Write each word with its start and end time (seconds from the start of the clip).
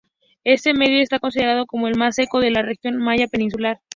Este 0.45 0.73
medio 0.73 0.99
está 1.03 1.19
considerado 1.19 1.67
como 1.67 1.87
el 1.87 1.95
más 1.95 2.15
seco 2.15 2.39
de 2.39 2.49
la 2.49 2.63
región 2.63 2.97
maya 2.97 3.27
peninsular. 3.27 3.81